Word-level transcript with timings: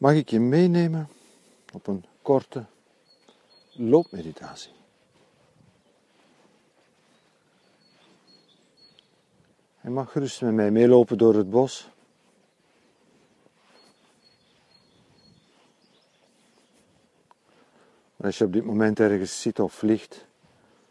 mag 0.00 0.14
ik 0.14 0.30
je 0.30 0.40
meenemen 0.40 1.08
op 1.72 1.86
een 1.86 2.04
korte 2.22 2.64
loopmeditatie. 3.72 4.72
Je 9.80 9.90
mag 9.90 10.12
gerust 10.12 10.42
met 10.42 10.54
mij 10.54 10.70
meelopen 10.70 11.18
door 11.18 11.34
het 11.34 11.50
bos. 11.50 11.88
Als 18.16 18.38
je 18.38 18.44
op 18.44 18.52
dit 18.52 18.64
moment 18.64 19.00
ergens 19.00 19.40
zit 19.40 19.58
of 19.58 19.82
ligt 19.82 20.26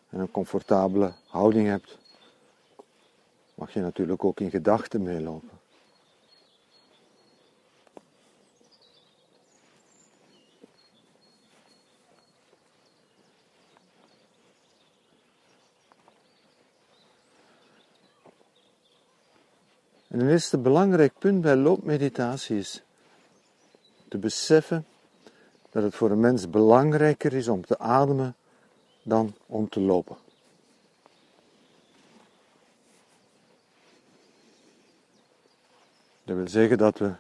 en 0.10 0.20
een 0.20 0.32
comfortabele 0.32 1.14
houding 1.28 1.68
hebt, 1.68 1.98
mag 3.56 3.74
je 3.74 3.80
natuurlijk 3.80 4.24
ook 4.24 4.40
in 4.40 4.50
gedachten 4.50 5.04
meelopen. 5.04 5.59
En 20.10 20.20
een 20.20 20.30
eerste 20.30 20.58
belangrijk 20.58 21.14
punt 21.20 21.42
bij 21.42 21.56
loopmeditatie 21.56 22.58
is 22.58 22.84
te 24.08 24.18
beseffen 24.18 24.86
dat 25.70 25.84
het 25.84 25.96
voor 25.96 26.12
een 26.12 26.20
mens 26.20 26.50
belangrijker 26.50 27.34
is 27.34 27.48
om 27.48 27.66
te 27.66 27.80
ademen 27.80 28.36
dan 29.04 29.34
om 29.46 29.70
te 29.70 29.80
lopen. 29.80 30.18
Dat 36.24 36.38
wil 36.38 36.48
zeggen 36.48 36.78
dat 36.78 36.98
we 36.98 37.14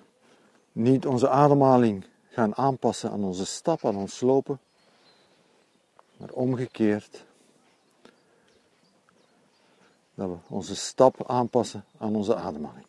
niet 0.71 1.05
onze 1.05 1.29
ademhaling 1.29 2.05
gaan 2.29 2.55
aanpassen 2.55 3.11
aan 3.11 3.23
onze 3.23 3.45
stap, 3.45 3.85
aan 3.85 3.95
ons 3.95 4.21
lopen, 4.21 4.59
maar 6.17 6.29
omgekeerd 6.31 7.25
dat 10.19 10.29
we 10.29 10.55
onze 10.55 10.75
stap 10.75 11.29
aanpassen 11.29 11.85
aan 11.97 12.15
onze 12.15 12.35
ademhaling. 12.35 12.85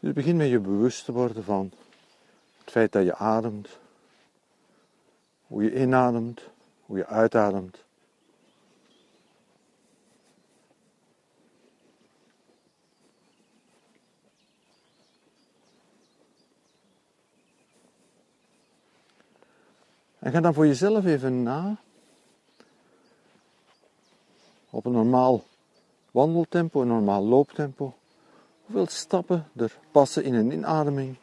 Dus 0.00 0.12
begin 0.12 0.36
met 0.36 0.48
je 0.48 0.58
bewust 0.58 1.04
te 1.04 1.12
worden 1.12 1.44
van 1.44 1.72
het 2.58 2.70
feit 2.70 2.92
dat 2.92 3.04
je 3.04 3.14
ademt, 3.14 3.78
hoe 5.46 5.62
je 5.62 5.80
inademt, 5.80 6.42
hoe 6.86 6.96
je 6.96 7.06
uitademt. 7.06 7.84
En 20.18 20.32
ga 20.32 20.40
dan 20.40 20.54
voor 20.54 20.66
jezelf 20.66 21.04
even 21.04 21.42
na. 21.42 21.76
Op 24.70 24.86
een 24.86 24.92
normaal 24.92 25.44
wandeltempo, 26.10 26.80
een 26.80 26.88
normaal 26.88 27.24
looptempo. 27.24 27.96
Hoeveel 28.64 28.86
stappen 28.86 29.48
er 29.56 29.78
passen 29.90 30.24
in 30.24 30.34
een 30.34 30.50
inademing? 30.50 31.16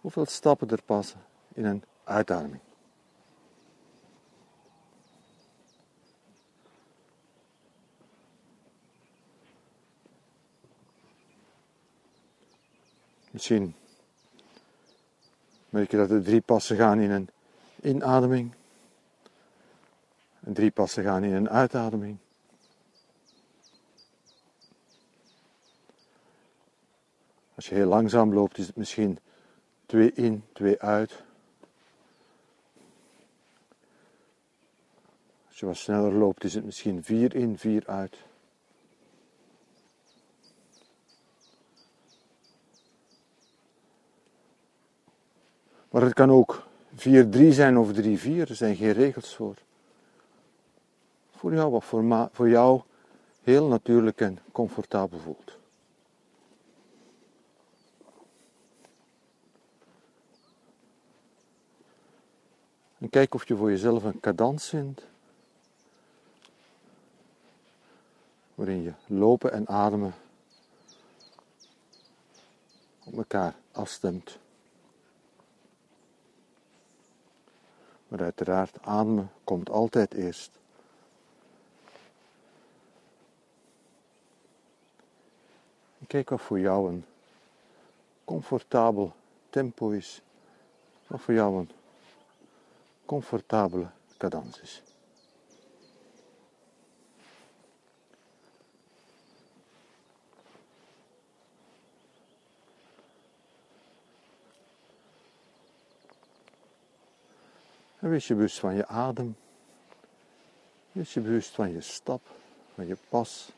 Hoeveel 0.00 0.26
stappen 0.26 0.68
er 0.68 0.82
passen 0.82 1.20
in 1.54 1.64
een 1.64 1.82
uitademing? 2.04 2.60
Misschien 13.30 13.74
merk 15.68 15.90
je 15.90 15.96
dat 15.96 16.10
er 16.10 16.22
drie 16.22 16.40
passen 16.40 16.76
gaan 16.76 17.00
in 17.00 17.10
een 17.10 17.28
inademing. 17.82 18.54
En 20.40 20.52
drie 20.52 20.70
passen 20.70 21.04
gaan 21.04 21.24
in 21.24 21.32
een 21.32 21.48
uitademing. 21.48 22.18
Als 27.54 27.68
je 27.68 27.74
heel 27.74 27.88
langzaam 27.88 28.34
loopt, 28.34 28.58
is 28.58 28.66
het 28.66 28.76
misschien 28.76 29.18
twee 29.86 30.12
in, 30.12 30.44
twee 30.52 30.80
uit. 30.80 31.22
Als 35.48 35.58
je 35.58 35.66
wat 35.66 35.76
sneller 35.76 36.12
loopt, 36.12 36.44
is 36.44 36.54
het 36.54 36.64
misschien 36.64 37.04
vier 37.04 37.34
in, 37.34 37.58
vier 37.58 37.86
uit. 37.86 38.16
Maar 45.90 46.02
het 46.02 46.14
kan 46.14 46.30
ook 46.30 46.67
4-3 46.98 47.48
zijn 47.48 47.78
of 47.78 47.92
3-4, 47.92 47.94
er 47.94 48.54
zijn 48.54 48.76
geen 48.76 48.92
regels 48.92 49.34
voor. 49.34 49.54
Voor 51.30 51.54
jou 51.54 51.70
wat 51.70 51.84
voor, 51.84 52.28
voor 52.32 52.48
jou 52.48 52.82
heel 53.42 53.66
natuurlijk 53.66 54.20
en 54.20 54.38
comfortabel 54.52 55.18
voelt. 55.18 55.56
En 62.98 63.10
kijk 63.10 63.34
of 63.34 63.48
je 63.48 63.56
voor 63.56 63.70
jezelf 63.70 64.04
een 64.04 64.20
cadans 64.20 64.68
vindt. 64.68 65.06
Waarin 68.54 68.82
je 68.82 68.92
lopen 69.06 69.52
en 69.52 69.68
ademen 69.68 70.14
op 73.04 73.16
elkaar 73.16 73.54
afstemt. 73.72 74.38
Maar 78.08 78.22
uiteraard, 78.22 78.82
ademen 78.82 79.30
komt 79.44 79.70
altijd 79.70 80.14
eerst. 80.14 80.50
Kijk 86.06 86.30
wat 86.30 86.40
voor 86.40 86.60
jou 86.60 86.88
een 86.92 87.04
comfortabel 88.24 89.12
tempo 89.50 89.90
is. 89.90 90.22
Wat 91.06 91.20
voor 91.20 91.34
jou 91.34 91.58
een 91.58 91.70
comfortabele 93.04 93.86
cadans 94.16 94.60
is. 94.60 94.82
En 107.98 108.10
wees 108.10 108.26
je 108.26 108.34
bewust 108.34 108.58
van 108.58 108.74
je 108.74 108.86
adem. 108.86 109.36
Wees 110.92 111.14
je 111.14 111.20
bewust 111.20 111.50
van 111.50 111.70
je 111.70 111.80
stap, 111.80 112.22
van 112.74 112.86
je 112.86 112.96
pas. 113.08 113.50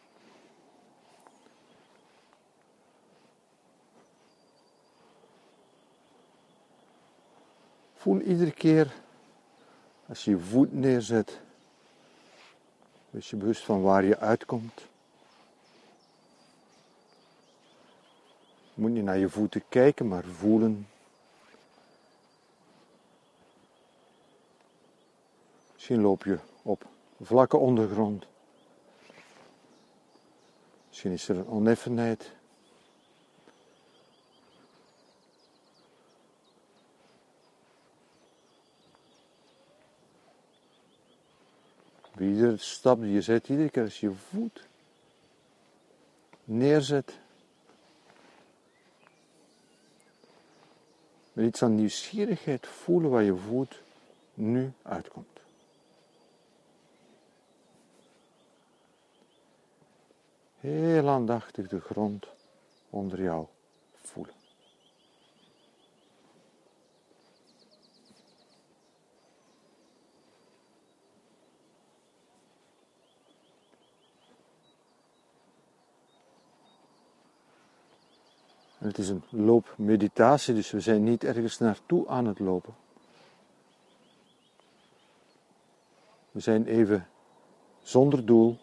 Voel 7.95 8.21
iedere 8.21 8.53
keer 8.53 8.93
als 10.07 10.25
je 10.25 10.31
je 10.31 10.39
voet 10.39 10.73
neerzet, 10.73 11.41
wees 13.11 13.31
je 13.31 13.37
bewust 13.37 13.65
van 13.65 13.83
waar 13.83 14.05
je 14.05 14.19
uitkomt. 14.19 14.89
Je 18.75 18.81
moet 18.81 18.91
niet 18.91 19.05
naar 19.05 19.19
je 19.19 19.29
voeten 19.29 19.63
kijken, 19.69 20.09
maar 20.09 20.25
voelen 20.25 20.89
Misschien 25.81 26.01
loop 26.01 26.25
je 26.25 26.39
op 26.63 26.87
vlakke 27.21 27.57
ondergrond. 27.57 28.27
Misschien 30.89 31.13
is 31.13 31.29
er 31.29 31.37
een 31.37 31.47
oneffenheid. 31.47 32.33
Iedere 42.19 42.57
stap 42.57 43.01
die 43.01 43.13
je 43.13 43.23
zet, 43.23 43.49
iedere 43.49 43.71
keer 43.71 43.83
als 43.83 44.01
je 44.01 44.13
voet 44.13 44.67
neerzet, 46.45 47.19
met 51.33 51.47
iets 51.47 51.63
aan 51.63 51.75
nieuwsgierigheid 51.75 52.67
voelen 52.67 53.11
waar 53.11 53.23
je 53.23 53.37
voet 53.37 53.83
nu 54.35 54.73
uitkomt. 54.83 55.40
heel 60.61 61.09
aandachtig 61.09 61.69
de 61.69 61.81
grond 61.81 62.27
onder 62.91 63.23
jou 63.23 63.47
voelen. 64.03 64.35
Het 78.79 78.99
is 78.99 79.09
een 79.09 79.23
loopmeditatie, 79.31 80.55
dus 80.55 80.71
we 80.71 80.81
zijn 80.81 81.05
niet 81.05 81.25
ergens 81.25 81.59
naartoe 81.59 82.09
aan 82.09 82.27
het 82.27 82.39
lopen. 82.39 82.75
We 86.31 86.41
zijn 86.41 86.67
even 86.67 87.09
zonder 87.83 88.27
doel 88.27 88.59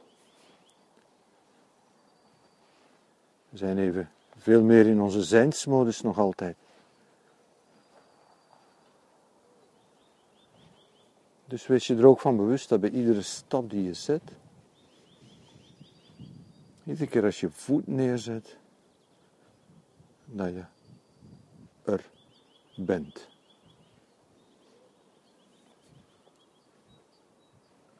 We 3.57 3.65
zijn 3.65 3.77
even 3.77 4.09
veel 4.35 4.63
meer 4.63 4.85
in 4.85 5.01
onze 5.01 5.23
zijnsmodus 5.23 6.01
nog 6.01 6.17
altijd. 6.17 6.55
Dus 11.45 11.67
wees 11.67 11.87
je 11.87 11.95
er 11.95 12.07
ook 12.07 12.19
van 12.19 12.37
bewust 12.37 12.69
dat 12.69 12.79
bij 12.79 12.89
iedere 12.89 13.21
stap 13.21 13.69
die 13.69 13.83
je 13.83 13.93
zet, 13.93 14.21
iedere 16.83 17.09
keer 17.09 17.23
als 17.23 17.39
je 17.39 17.49
voet 17.49 17.87
neerzet, 17.87 18.57
dat 20.25 20.47
je 20.47 20.63
er 21.83 22.09
bent. 22.75 23.27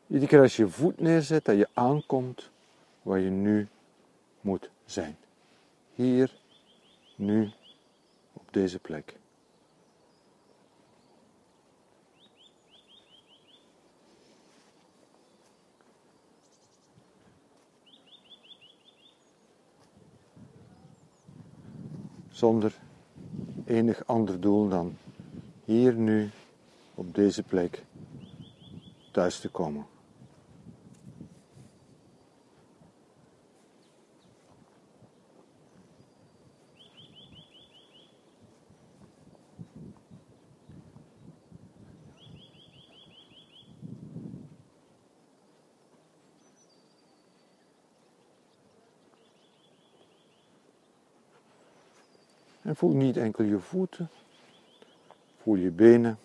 Iedere 0.07 0.27
keer 0.27 0.41
als 0.41 0.55
je 0.55 0.67
voet 0.67 0.99
neerzet, 0.99 1.45
dat 1.45 1.57
je 1.57 1.67
aankomt 1.73 2.49
waar 3.01 3.19
je 3.19 3.29
nu 3.29 3.67
moet 4.41 4.69
zijn. 4.85 5.17
Hier, 5.97 6.31
nu, 7.15 7.49
op 8.33 8.53
deze 8.53 8.79
plek. 8.79 9.15
Zonder 22.29 22.73
enig 23.65 24.05
ander 24.05 24.39
doel 24.39 24.69
dan 24.69 24.97
hier 25.65 25.93
nu 25.93 26.29
op 26.95 27.15
deze 27.15 27.43
plek 27.43 27.83
thuis 29.11 29.39
te 29.39 29.49
komen. 29.49 29.96
En 52.67 52.75
voel 52.75 52.93
niet 52.93 53.17
enkel 53.17 53.43
je 53.43 53.59
voeten, 53.59 54.09
voel 55.37 55.55
je 55.55 55.71
benen. 55.71 56.19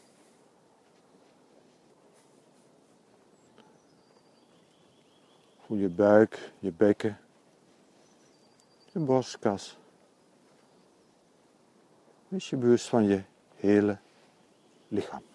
Voel 5.66 5.78
je 5.78 5.88
buik, 5.88 6.52
je 6.58 6.72
bekken, 6.72 7.18
je 8.92 8.98
borstkas. 8.98 9.78
Wees 12.28 12.50
je 12.50 12.56
bewust 12.56 12.88
van 12.88 13.04
je 13.04 13.22
hele 13.54 13.98
lichaam. 14.88 15.31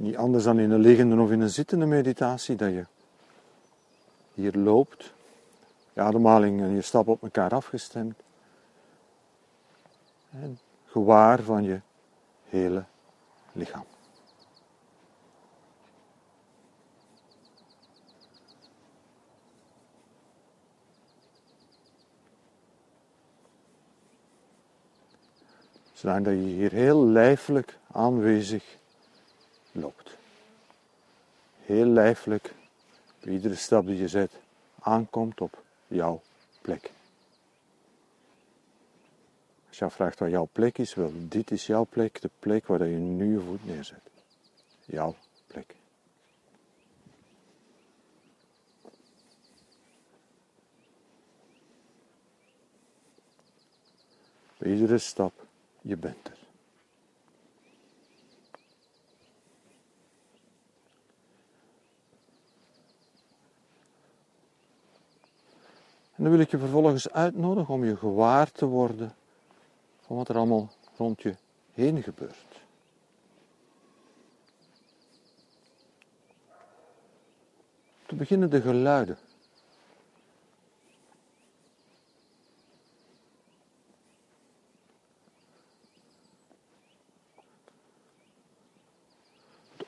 Niet 0.00 0.16
anders 0.16 0.44
dan 0.44 0.58
in 0.58 0.70
een 0.70 0.80
liggende 0.80 1.20
of 1.20 1.30
in 1.30 1.40
een 1.40 1.50
zittende 1.50 1.86
meditatie, 1.86 2.56
dat 2.56 2.70
je 2.70 2.86
hier 4.34 4.52
loopt, 4.52 5.12
je 5.92 6.00
ademhaling 6.00 6.60
en 6.60 6.74
je 6.74 6.82
stap 6.82 7.08
op 7.08 7.22
elkaar 7.22 7.50
afgestemd. 7.50 8.14
En 10.30 10.58
gewaar 10.86 11.42
van 11.42 11.62
je 11.62 11.80
hele 12.48 12.84
lichaam. 13.52 13.84
Zodat 25.92 26.24
je 26.24 26.32
hier 26.32 26.72
heel 26.72 27.06
lijfelijk 27.06 27.78
aanwezig 27.92 28.78
loopt. 29.72 30.16
Heel 31.60 31.86
lijfelijk, 31.86 32.54
bij 33.20 33.32
iedere 33.32 33.54
stap 33.54 33.86
die 33.86 33.96
je 33.96 34.08
zet, 34.08 34.32
aankomt 34.80 35.40
op 35.40 35.62
jouw 35.86 36.22
plek. 36.60 36.92
Als 39.68 39.78
je 39.78 39.90
vraagt 39.90 40.18
waar 40.18 40.30
jouw 40.30 40.48
plek 40.52 40.78
is, 40.78 40.94
wel, 40.94 41.12
dit 41.14 41.50
is 41.50 41.66
jouw 41.66 41.86
plek, 41.90 42.20
de 42.20 42.30
plek 42.38 42.66
waar 42.66 42.86
je 42.86 42.96
nu 42.96 43.32
je 43.32 43.40
voet 43.40 43.66
neerzet. 43.66 44.10
Jouw 44.84 45.14
plek. 45.46 45.74
Iedere 54.62 54.98
stap, 54.98 55.32
je 55.80 55.96
bent 55.96 56.28
er. 56.28 56.39
En 66.20 66.26
dan 66.26 66.34
wil 66.34 66.44
ik 66.44 66.50
je 66.50 66.58
vervolgens 66.58 67.10
uitnodigen 67.10 67.74
om 67.74 67.84
je 67.84 67.96
gewaar 67.96 68.52
te 68.52 68.66
worden 68.66 69.14
van 70.00 70.16
wat 70.16 70.28
er 70.28 70.36
allemaal 70.36 70.70
rond 70.96 71.22
je 71.22 71.36
heen 71.72 72.02
gebeurt. 72.02 72.62
Te 78.06 78.14
beginnen 78.14 78.50
de 78.50 78.60
geluiden. 78.60 79.18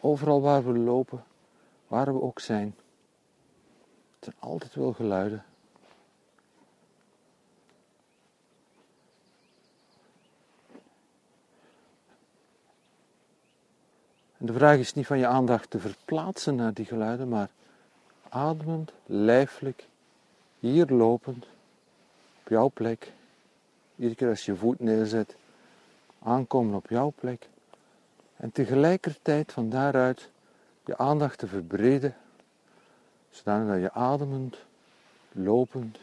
Overal 0.00 0.40
waar 0.40 0.64
we 0.64 0.78
lopen, 0.78 1.24
waar 1.86 2.14
we 2.14 2.22
ook 2.22 2.40
zijn, 2.40 2.74
er 4.18 4.24
zijn 4.24 4.36
altijd 4.38 4.74
wel 4.74 4.92
geluiden. 4.92 5.44
En 14.42 14.48
de 14.48 14.54
vraag 14.54 14.78
is 14.78 14.94
niet 14.94 15.06
van 15.06 15.18
je 15.18 15.26
aandacht 15.26 15.70
te 15.70 15.78
verplaatsen 15.78 16.54
naar 16.54 16.74
die 16.74 16.84
geluiden, 16.84 17.28
maar 17.28 17.48
ademend, 18.28 18.92
lijfelijk, 19.06 19.86
hier 20.58 20.86
lopend, 20.86 21.46
op 22.42 22.48
jouw 22.48 22.70
plek. 22.74 23.12
Iedere 23.96 24.14
keer 24.14 24.28
als 24.28 24.44
je 24.44 24.56
voet 24.56 24.80
neerzet, 24.80 25.36
aankomen 26.22 26.74
op 26.74 26.88
jouw 26.88 27.12
plek. 27.20 27.48
En 28.36 28.52
tegelijkertijd 28.52 29.52
van 29.52 29.70
daaruit 29.70 30.30
je 30.84 30.98
aandacht 30.98 31.38
te 31.38 31.46
verbreden, 31.46 32.16
zodat 33.30 33.80
je 33.80 33.92
ademend, 33.92 34.56
lopend, 35.32 35.98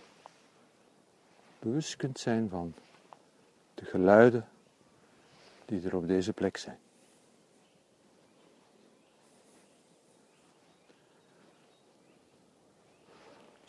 bewust 1.60 1.96
kunt 1.96 2.20
zijn 2.20 2.50
van 2.50 2.74
de 3.74 3.86
geluiden 3.86 4.48
die 5.66 5.82
er 5.82 5.96
op 5.96 6.08
deze 6.08 6.34
plek 6.34 6.58
zijn. 6.58 6.78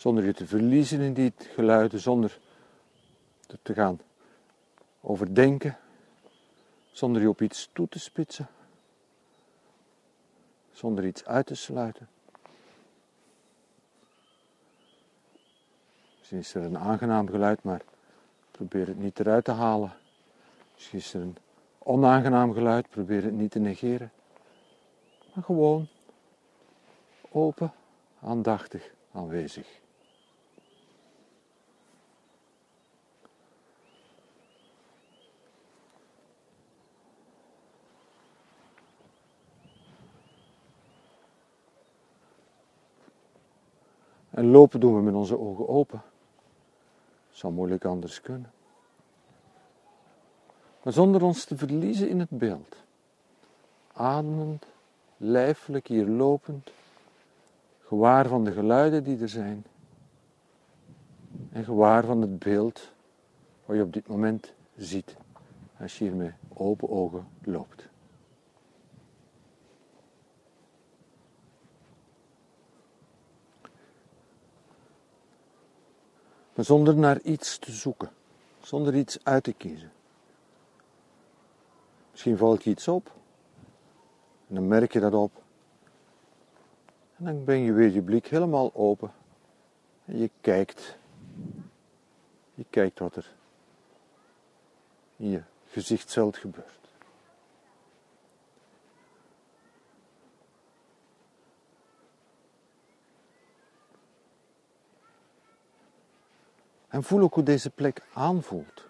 Zonder 0.00 0.24
je 0.24 0.32
te 0.32 0.46
verliezen 0.46 1.00
in 1.00 1.14
die 1.14 1.32
geluiden, 1.38 2.00
zonder 2.00 2.38
te 3.62 3.74
gaan 3.74 4.00
overdenken, 5.00 5.78
zonder 6.90 7.22
je 7.22 7.28
op 7.28 7.42
iets 7.42 7.68
toe 7.72 7.88
te 7.88 7.98
spitsen, 7.98 8.48
zonder 10.72 11.06
iets 11.06 11.24
uit 11.24 11.46
te 11.46 11.54
sluiten. 11.54 12.08
Misschien 16.18 16.38
is 16.38 16.54
er 16.54 16.62
een 16.62 16.78
aangenaam 16.78 17.28
geluid, 17.28 17.62
maar 17.62 17.82
probeer 18.50 18.86
het 18.86 18.98
niet 18.98 19.20
eruit 19.20 19.44
te 19.44 19.52
halen. 19.52 19.92
Misschien 20.74 20.98
is 20.98 21.14
er 21.14 21.20
een 21.20 21.36
onaangenaam 21.78 22.52
geluid, 22.52 22.88
probeer 22.88 23.22
het 23.22 23.34
niet 23.34 23.50
te 23.50 23.58
negeren. 23.58 24.12
Maar 25.34 25.44
gewoon 25.44 25.88
open, 27.30 27.72
aandachtig 28.20 28.90
aanwezig. 29.12 29.80
En 44.40 44.50
lopen 44.50 44.80
doen 44.80 44.94
we 44.94 45.02
met 45.02 45.14
onze 45.14 45.38
ogen 45.38 45.68
open. 45.68 46.02
Zou 47.30 47.52
moeilijk 47.52 47.84
anders 47.84 48.20
kunnen. 48.20 48.52
Maar 50.82 50.92
zonder 50.92 51.22
ons 51.22 51.44
te 51.44 51.56
verliezen 51.56 52.08
in 52.08 52.20
het 52.20 52.30
beeld. 52.30 52.76
Ademend, 53.92 54.66
lijfelijk 55.16 55.86
hier 55.86 56.06
lopend, 56.06 56.70
gewaar 57.80 58.28
van 58.28 58.44
de 58.44 58.52
geluiden 58.52 59.04
die 59.04 59.20
er 59.20 59.28
zijn 59.28 59.64
en 61.52 61.64
gewaar 61.64 62.04
van 62.04 62.20
het 62.20 62.38
beeld 62.38 62.92
wat 63.64 63.76
je 63.76 63.82
op 63.82 63.92
dit 63.92 64.08
moment 64.08 64.52
ziet 64.76 65.16
als 65.80 65.98
je 65.98 66.04
hier 66.04 66.16
met 66.16 66.32
open 66.54 66.90
ogen 66.90 67.28
loopt. 67.44 67.89
Zonder 76.60 76.96
naar 76.96 77.20
iets 77.20 77.58
te 77.58 77.72
zoeken, 77.72 78.10
zonder 78.60 78.94
iets 78.94 79.18
uit 79.22 79.44
te 79.44 79.52
kiezen. 79.52 79.92
Misschien 82.10 82.36
valt 82.36 82.64
je 82.64 82.70
iets 82.70 82.88
op 82.88 83.12
en 84.48 84.54
dan 84.54 84.68
merk 84.68 84.92
je 84.92 85.00
dat 85.00 85.14
op. 85.14 85.42
En 87.16 87.24
dan 87.24 87.44
ben 87.44 87.58
je 87.58 87.72
weer 87.72 87.90
je 87.90 88.02
blik 88.02 88.26
helemaal 88.26 88.70
open 88.74 89.12
en 90.04 90.18
je 90.18 90.30
kijkt. 90.40 90.98
Je 92.54 92.64
kijkt 92.70 92.98
wat 92.98 93.16
er 93.16 93.34
in 95.16 95.30
je 95.30 95.42
gezichtsveld 95.66 96.36
gebeurt. 96.36 96.79
En 106.90 107.02
voel 107.02 107.22
ook 107.22 107.34
hoe 107.34 107.42
deze 107.42 107.70
plek 107.70 108.02
aanvoelt. 108.12 108.86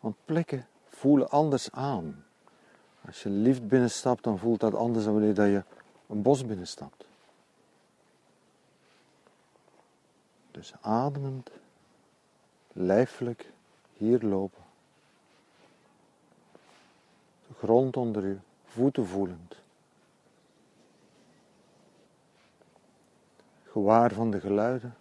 Want 0.00 0.16
plekken 0.24 0.66
voelen 0.88 1.30
anders 1.30 1.70
aan. 1.72 2.24
Als 3.06 3.22
je 3.22 3.28
liefd 3.28 3.68
binnenstapt, 3.68 4.24
dan 4.24 4.38
voelt 4.38 4.60
dat 4.60 4.74
anders 4.74 5.04
dan 5.04 5.12
wanneer 5.12 5.46
je 5.46 5.64
een 6.06 6.22
bos 6.22 6.46
binnenstapt. 6.46 7.04
Dus 10.50 10.72
ademend, 10.80 11.50
lijfelijk 12.72 13.52
hier 13.92 14.20
lopen. 14.20 14.62
De 17.46 17.54
grond 17.54 17.96
onder 17.96 18.26
je 18.26 18.36
voeten 18.64 19.06
voelend. 19.06 19.56
Gewaar 23.64 24.12
van 24.12 24.30
de 24.30 24.40
geluiden. 24.40 24.94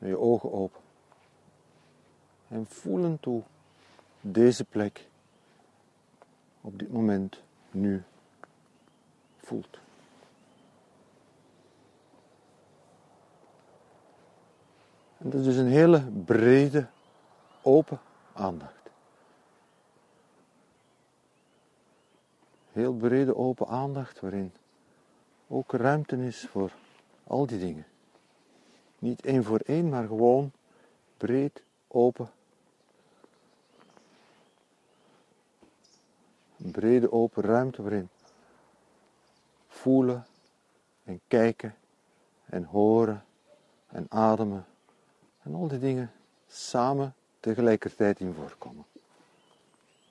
Met 0.00 0.08
je 0.08 0.18
ogen 0.18 0.52
open. 0.52 0.80
En 2.48 2.66
voelen 2.66 3.20
toe 3.20 3.42
deze 4.20 4.64
plek 4.64 5.08
op 6.60 6.78
dit 6.78 6.92
moment 6.92 7.42
nu 7.70 8.02
voelt. 9.38 9.78
En 15.18 15.30
dat 15.30 15.40
is 15.40 15.46
dus 15.46 15.56
een 15.56 15.66
hele 15.66 16.10
brede, 16.24 16.88
open 17.62 18.00
aandacht. 18.32 18.90
Heel 22.72 22.94
brede, 22.94 23.36
open 23.36 23.66
aandacht 23.66 24.20
waarin 24.20 24.52
ook 25.48 25.72
ruimte 25.72 26.16
is 26.16 26.46
voor 26.50 26.72
al 27.24 27.46
die 27.46 27.58
dingen. 27.58 27.86
Niet 29.00 29.26
één 29.26 29.44
voor 29.44 29.58
één, 29.58 29.88
maar 29.88 30.06
gewoon 30.06 30.52
breed, 31.16 31.62
open. 31.88 32.30
Een 36.56 36.70
brede, 36.70 37.12
open 37.12 37.42
ruimte 37.42 37.82
waarin 37.82 38.08
voelen 39.68 40.26
en 41.04 41.20
kijken 41.26 41.74
en 42.44 42.64
horen 42.64 43.24
en 43.86 44.06
ademen 44.08 44.66
en 45.42 45.54
al 45.54 45.68
die 45.68 45.78
dingen 45.78 46.12
samen 46.46 47.14
tegelijkertijd 47.40 48.20
in 48.20 48.34
voorkomen. 48.34 48.84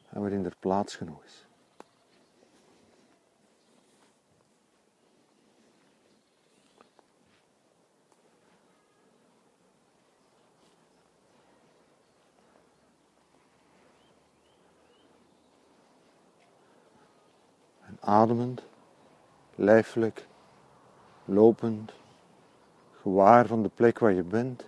En 0.10 0.22
waarin 0.22 0.46
er 0.46 0.56
plaats 0.60 0.96
genoeg 0.96 1.24
is. 1.24 1.49
Ademend, 18.00 18.62
lijfelijk, 19.56 20.28
lopend, 21.26 21.92
gewaar 23.02 23.48
van 23.48 23.64
de 23.64 23.70
plek 23.70 24.00
waar 24.00 24.14
je 24.14 24.24
bent 24.24 24.64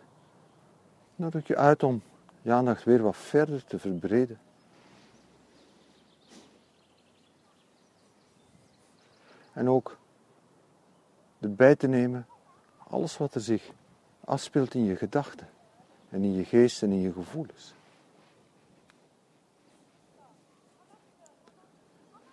nodig 1.16 1.48
je 1.48 1.58
uit 1.58 1.84
om 1.84 2.02
je 2.42 2.52
aandacht 2.52 2.84
weer 2.84 3.02
wat 3.02 3.18
verder 3.18 3.66
te 3.66 3.80
verbreden. 3.80 4.40
En 9.54 9.70
ook 9.70 9.98
erbij 11.40 11.76
te 11.76 11.88
nemen 11.88 12.28
alles 12.78 13.18
wat 13.18 13.36
er 13.36 13.42
zich 13.42 13.70
afspeelt 14.26 14.74
in 14.74 14.84
je 14.84 14.96
gedachten 14.96 15.50
en 16.10 16.24
in 16.24 16.34
je 16.34 16.46
geest 16.46 16.84
en 16.84 16.92
in 16.92 17.02
je 17.02 17.14
gevoelens. 17.14 17.74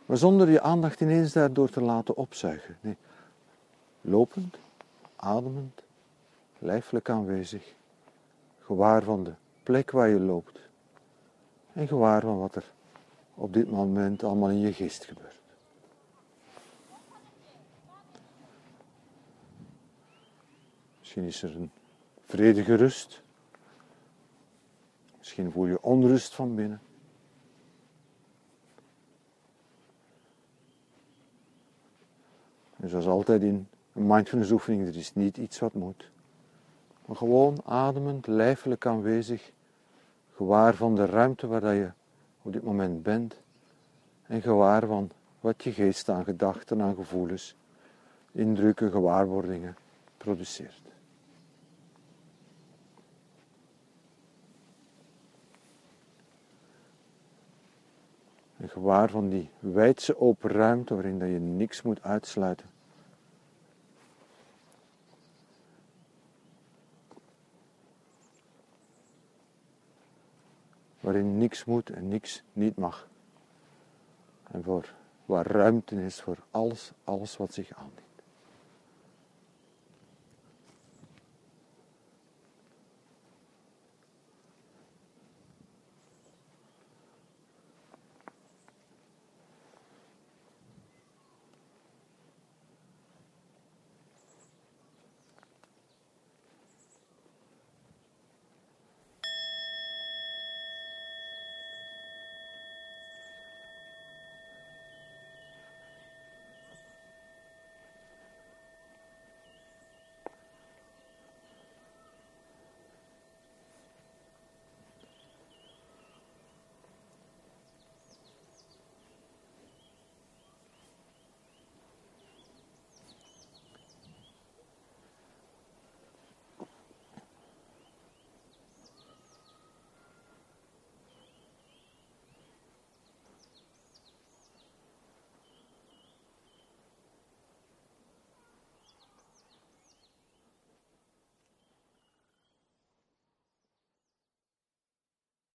Maar 0.08 0.16
zonder 0.16 0.50
je 0.50 0.60
aandacht 0.60 1.00
ineens 1.00 1.32
daardoor 1.32 1.70
te 1.70 1.80
laten 1.80 2.16
opzuigen. 2.16 2.76
Nee, 2.80 2.96
lopend, 4.00 4.58
ademend, 5.16 5.82
lijfelijk 6.58 7.10
aanwezig 7.10 7.74
gewaar 8.58 9.02
van 9.02 9.24
de 9.24 9.32
plek 9.62 9.90
waar 9.90 10.08
je 10.08 10.20
loopt 10.20 10.60
en 11.72 11.88
gewaar 11.88 12.20
van 12.20 12.38
wat 12.38 12.54
er 12.54 12.72
op 13.34 13.52
dit 13.52 13.70
moment 13.70 14.22
allemaal 14.24 14.50
in 14.50 14.58
je 14.58 14.72
geest 14.72 15.04
gebeurt. 15.04 15.40
Misschien 20.98 21.24
is 21.24 21.42
er 21.42 21.56
een 21.56 21.70
vredige 22.24 22.74
rust. 22.74 23.22
Misschien 25.18 25.50
voel 25.50 25.66
je 25.66 25.82
onrust 25.82 26.34
van 26.34 26.54
binnen. 26.54 26.80
En 32.80 32.88
zoals 32.88 33.06
altijd 33.06 33.42
in 33.42 33.68
een 33.92 34.06
mindfulness 34.06 34.50
oefening, 34.50 34.88
er 34.88 34.96
is 34.96 35.14
niet 35.14 35.36
iets 35.36 35.58
wat 35.58 35.72
moet. 35.72 36.10
Maar 37.06 37.16
gewoon 37.16 37.60
ademend, 37.64 38.26
lijfelijk 38.26 38.86
aanwezig, 38.86 39.52
gewaar 40.34 40.74
van 40.74 40.94
de 40.94 41.06
ruimte 41.06 41.46
waar 41.46 41.74
je 41.74 41.90
op 42.42 42.52
dit 42.52 42.62
moment 42.62 43.02
bent 43.02 43.40
en 44.26 44.42
gewaar 44.42 44.86
van 44.86 45.10
wat 45.40 45.62
je 45.62 45.72
geest 45.72 46.08
aan 46.08 46.24
gedachten, 46.24 46.82
aan 46.82 46.94
gevoelens, 46.94 47.56
indrukken, 48.32 48.90
gewaarwordingen 48.90 49.76
produceert. 50.16 50.87
En 58.58 58.68
gewaar 58.68 59.10
van 59.10 59.28
die 59.28 59.50
wijdse 59.58 60.20
open 60.20 60.50
ruimte 60.50 60.94
waarin 60.94 61.18
dat 61.18 61.28
je 61.28 61.38
niks 61.38 61.82
moet 61.82 62.02
uitsluiten. 62.02 62.66
waarin 71.08 71.38
niks 71.38 71.64
moet 71.64 71.90
en 71.90 72.08
niks 72.08 72.42
niet 72.52 72.76
mag. 72.76 73.08
En 74.50 74.62
voor, 74.62 74.94
waar 75.24 75.46
ruimte 75.46 76.04
is 76.04 76.20
voor 76.20 76.38
alles, 76.50 76.92
alles 77.04 77.36
wat 77.36 77.52
zich 77.52 77.72
aandient. 77.72 78.07